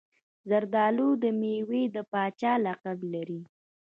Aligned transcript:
زردالو 0.49 1.07
د 1.21 1.23
میوې 1.39 1.83
د 1.95 1.97
پاچا 2.11 2.53
لقب 2.65 2.99
لري. 3.13 3.41